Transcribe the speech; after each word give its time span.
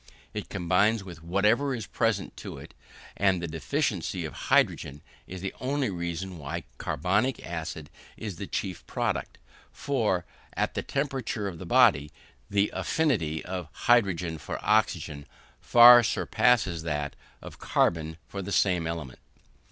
It 0.33 0.49
combines 0.49 1.03
with 1.03 1.21
whatever 1.21 1.75
is 1.75 1.85
presented 1.85 2.35
to 2.37 2.57
it; 2.57 2.73
and 3.15 3.39
the 3.39 3.45
deficiency 3.47 4.25
of 4.25 4.33
hydrogen 4.49 5.03
is 5.27 5.41
the 5.41 5.53
only 5.61 5.91
reason 5.91 6.39
why 6.39 6.63
carbonic 6.79 7.45
acid 7.45 7.91
is 8.17 8.37
the 8.37 8.47
chief 8.47 8.83
product; 8.87 9.37
for, 9.71 10.25
at 10.53 10.73
the 10.73 10.81
temperature 10.81 11.47
of 11.47 11.59
the 11.59 11.67
body, 11.67 12.09
the 12.49 12.71
affinity 12.73 13.45
of 13.45 13.69
hydrogen 13.71 14.39
for 14.39 14.57
oxygen 14.65 15.27
far 15.59 16.01
surpasses 16.01 16.81
that 16.81 17.15
of 17.39 17.59
carbon 17.59 18.17
for 18.27 18.41
the 18.41 18.51
same 18.51 18.87
element. 18.87 19.19